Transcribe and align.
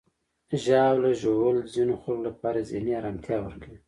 ژاوله 0.63 1.11
ژوول 1.21 1.57
د 1.63 1.67
ځینو 1.75 1.93
خلکو 2.03 2.25
لپاره 2.27 2.67
ذهني 2.71 2.91
آرامتیا 3.01 3.37
ورکوي. 3.41 3.79